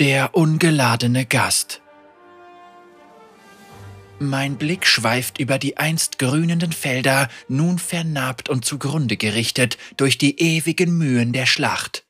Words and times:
Der 0.00 0.34
ungeladene 0.34 1.26
Gast. 1.26 1.82
Mein 4.18 4.56
Blick 4.56 4.86
schweift 4.86 5.38
über 5.38 5.58
die 5.58 5.76
einst 5.76 6.18
grünenden 6.18 6.72
Felder, 6.72 7.28
nun 7.48 7.78
vernarbt 7.78 8.48
und 8.48 8.64
zugrunde 8.64 9.18
gerichtet 9.18 9.76
durch 9.98 10.16
die 10.16 10.40
ewigen 10.40 10.96
Mühen 10.96 11.34
der 11.34 11.44
Schlacht. 11.44 12.06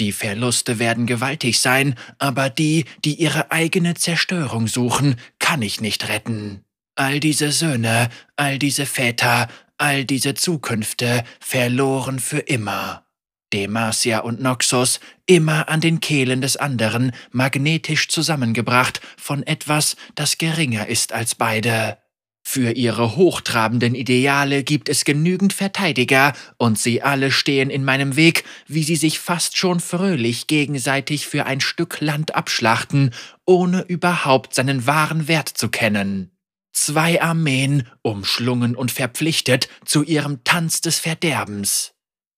Die 0.00 0.12
Verluste 0.12 0.78
werden 0.78 1.06
gewaltig 1.06 1.60
sein, 1.60 1.94
aber 2.18 2.50
die, 2.50 2.84
die 3.06 3.14
ihre 3.14 3.50
eigene 3.50 3.94
Zerstörung 3.94 4.66
suchen, 4.66 5.16
kann 5.38 5.62
ich 5.62 5.80
nicht 5.80 6.10
retten. 6.10 6.60
All 6.94 7.20
diese 7.20 7.52
Söhne, 7.52 8.10
all 8.36 8.58
diese 8.58 8.84
Väter, 8.84 9.48
all 9.78 10.04
diese 10.04 10.34
Zukünfte 10.34 11.24
verloren 11.40 12.18
für 12.18 12.40
immer. 12.40 13.06
Demacia 13.52 14.20
und 14.20 14.40
Noxus 14.40 15.00
immer 15.26 15.68
an 15.68 15.80
den 15.80 16.00
Kehlen 16.00 16.40
des 16.40 16.56
anderen, 16.56 17.12
magnetisch 17.32 18.08
zusammengebracht 18.08 19.00
von 19.16 19.42
etwas, 19.46 19.96
das 20.14 20.38
geringer 20.38 20.86
ist 20.86 21.12
als 21.12 21.34
beide. 21.34 21.98
Für 22.42 22.72
ihre 22.72 23.16
hochtrabenden 23.16 23.94
Ideale 23.94 24.64
gibt 24.64 24.88
es 24.88 25.04
genügend 25.04 25.52
Verteidiger, 25.52 26.32
und 26.56 26.78
sie 26.78 27.02
alle 27.02 27.30
stehen 27.30 27.70
in 27.70 27.84
meinem 27.84 28.16
Weg, 28.16 28.44
wie 28.66 28.82
sie 28.82 28.96
sich 28.96 29.20
fast 29.20 29.56
schon 29.56 29.78
fröhlich 29.78 30.46
gegenseitig 30.46 31.26
für 31.26 31.46
ein 31.46 31.60
Stück 31.60 32.00
Land 32.00 32.34
abschlachten, 32.34 33.14
ohne 33.46 33.82
überhaupt 33.82 34.54
seinen 34.54 34.86
wahren 34.86 35.28
Wert 35.28 35.48
zu 35.48 35.68
kennen. 35.68 36.32
Zwei 36.72 37.20
Armeen, 37.20 37.86
umschlungen 38.02 38.74
und 38.74 38.90
verpflichtet 38.90 39.68
zu 39.84 40.02
ihrem 40.02 40.42
Tanz 40.44 40.80
des 40.80 40.98
Verderbens. 40.98 41.92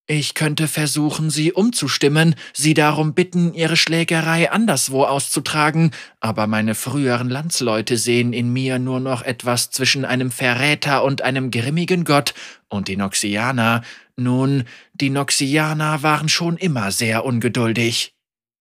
Ich 0.09 0.35
könnte 0.35 0.67
versuchen, 0.67 1.31
sie 1.31 1.53
umzustimmen, 1.53 2.35
sie 2.53 2.75
darum 2.75 3.15
bitten, 3.15 3.55
ihre 3.55 3.77
Schlägerei 3.77 4.51
anderswo 4.51 5.05
auszutragen, 5.05 5.93
aber 6.19 6.49
meine 6.49 6.75
früheren 6.75 7.31
Landsleute 7.31 7.97
sehen 7.97 8.33
in 8.33 8.53
mir 8.53 8.81
nur 8.81 8.99
noch 8.99 9.23
etwas 9.23 9.71
zwischen 9.71 10.05
einem 10.05 10.33
Verräter 10.33 11.05
und 11.05 11.23
einem 11.23 11.53
grimmigen 11.53 12.05
Gott, 12.05 12.35
und 12.69 12.89
die 12.89 12.97
Noxianer, 12.97 13.83
nun, 14.17 14.65
die 14.93 15.11
Noxianer 15.11 16.03
waren 16.03 16.29
schon 16.29 16.57
immer 16.57 16.91
sehr 16.91 17.25
ungeduldig. 17.25 18.15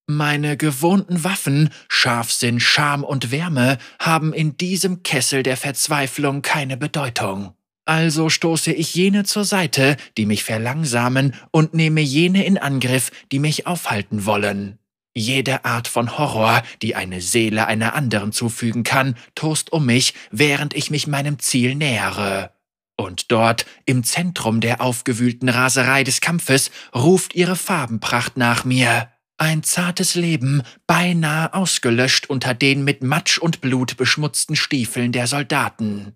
Meine 0.08 0.58
gewohnten 0.58 1.24
Waffen, 1.24 1.70
Scharfsinn, 1.88 2.60
Scham 2.60 3.04
und 3.04 3.32
Wärme, 3.32 3.78
haben 4.00 4.34
in 4.34 4.58
diesem 4.58 5.04
Kessel 5.04 5.42
der 5.42 5.58
Verzweiflung 5.58 6.42
keine 6.42 6.78
Bedeutung. 6.78 7.56
Also 7.86 8.30
stoße 8.30 8.72
ich 8.72 8.94
jene 8.94 9.24
zur 9.24 9.44
Seite, 9.44 9.98
die 10.18 10.26
mich 10.26 10.44
verlangsamen, 10.44 11.34
und 11.52 11.74
nehme 11.74 12.02
jene 12.02 12.46
in 12.46 12.58
Angriff, 12.58 13.12
die 13.32 13.40
mich 13.40 13.66
aufhalten 13.68 14.26
wollen. 14.26 14.78
Jede 15.14 15.66
Art 15.66 15.88
von 15.88 16.18
Horror, 16.18 16.64
die 16.82 16.96
eine 16.96 17.20
Seele 17.20 17.68
einer 17.68 17.96
anderen 17.96 18.32
zufügen 18.32 18.84
kann, 18.84 19.16
tost 19.36 19.74
um 19.74 19.86
mich, 19.86 20.14
während 20.32 20.74
ich 20.74 20.90
mich 20.90 21.08
meinem 21.08 21.40
Ziel 21.40 21.76
nähere. 21.76 22.52
Und 22.96 23.32
dort, 23.32 23.66
im 23.86 24.04
Zentrum 24.04 24.62
der 24.62 24.80
aufgewühlten 24.80 25.50
Raserei 25.50 26.04
des 26.04 26.22
Kampfes, 26.22 26.72
ruft 26.96 27.36
ihre 27.36 27.56
Farbenpracht 27.56 28.38
nach 28.38 28.64
mir. 28.64 29.10
Ein 29.38 29.64
zartes 29.64 30.14
Leben, 30.16 30.62
beinahe 30.86 31.54
ausgelöscht 31.54 32.30
unter 32.30 32.54
den 32.54 32.84
mit 32.84 33.02
Matsch 33.02 33.40
und 33.40 33.60
Blut 33.60 33.98
beschmutzten 33.98 34.56
Stiefeln 34.56 35.12
der 35.12 35.26
Soldaten. 35.26 36.16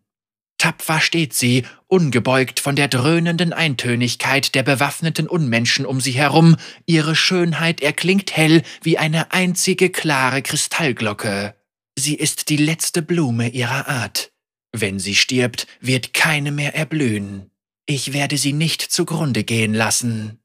Tapfer 0.58 1.02
steht 1.02 1.34
sie, 1.34 1.66
ungebeugt 1.88 2.60
von 2.60 2.76
der 2.76 2.88
dröhnenden 2.88 3.54
Eintönigkeit 3.54 4.56
der 4.56 4.64
bewaffneten 4.64 5.28
Unmenschen 5.28 5.86
um 5.86 6.00
sie 6.00 6.14
herum, 6.14 6.56
ihre 6.86 7.16
Schönheit 7.16 7.82
erklingt 7.82 8.36
hell 8.36 8.64
wie 8.82 8.98
eine 8.98 9.32
einzige 9.32 9.90
klare 9.90 10.42
Kristallglocke. 10.42 11.56
Sie 11.98 12.16
ist 12.16 12.50
die 12.50 12.58
letzte 12.58 13.02
Blume 13.02 13.50
ihrer 13.50 13.88
Art. 13.88 14.32
Wenn 14.72 15.00
sie 15.00 15.16
stirbt, 15.16 15.68
wird 15.80 16.14
keine 16.14 16.52
mehr 16.52 16.76
erblühen. 16.76 17.52
Ich 17.86 18.14
werde 18.14 18.38
sie 18.38 18.54
nicht 18.54 18.82
zugrunde 18.82 19.44
gehen 19.44 19.74
lassen. 19.74 20.40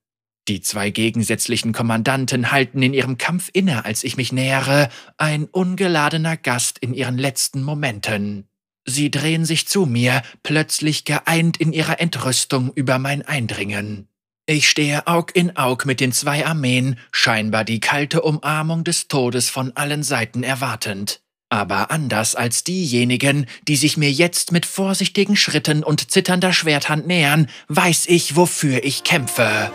Die 0.48 0.60
zwei 0.60 0.90
gegensätzlichen 0.90 1.72
Kommandanten 1.72 2.50
halten 2.50 2.82
in 2.82 2.92
ihrem 2.92 3.18
Kampf 3.18 3.50
inne, 3.52 3.84
als 3.84 4.04
ich 4.04 4.16
mich 4.16 4.32
nähere, 4.32 4.88
ein 5.16 5.44
ungeladener 5.44 6.36
Gast 6.36 6.78
in 6.78 6.92
ihren 6.92 7.18
letzten 7.18 7.62
Momenten. 7.62 8.49
Sie 8.84 9.10
drehen 9.10 9.44
sich 9.44 9.68
zu 9.68 9.86
mir, 9.86 10.22
plötzlich 10.42 11.04
geeint 11.04 11.58
in 11.58 11.72
ihrer 11.72 12.00
Entrüstung 12.00 12.72
über 12.74 12.98
mein 12.98 13.22
Eindringen. 13.22 14.08
Ich 14.46 14.68
stehe 14.68 15.06
Aug 15.06 15.26
in 15.34 15.56
Aug 15.56 15.84
mit 15.86 16.00
den 16.00 16.12
zwei 16.12 16.44
Armeen, 16.44 16.98
scheinbar 17.12 17.64
die 17.64 17.78
kalte 17.78 18.22
Umarmung 18.22 18.82
des 18.82 19.06
Todes 19.06 19.48
von 19.48 19.76
allen 19.76 20.02
Seiten 20.02 20.42
erwartend. 20.42 21.20
Aber 21.50 21.90
anders 21.90 22.34
als 22.34 22.64
diejenigen, 22.64 23.46
die 23.66 23.76
sich 23.76 23.96
mir 23.96 24.10
jetzt 24.10 24.52
mit 24.52 24.66
vorsichtigen 24.66 25.36
Schritten 25.36 25.82
und 25.82 26.10
zitternder 26.10 26.52
Schwerthand 26.52 27.06
nähern, 27.06 27.48
weiß 27.68 28.06
ich, 28.06 28.36
wofür 28.36 28.84
ich 28.84 29.04
kämpfe. 29.04 29.70